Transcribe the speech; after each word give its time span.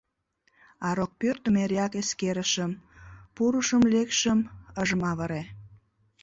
А 0.87 0.89
рокпӧртым 0.97 1.55
эреак 1.63 1.93
эскерышым: 2.01 2.71
пурышым-лекшым 3.35 4.39
ыжым 4.81 5.01
авыре. 5.11 5.41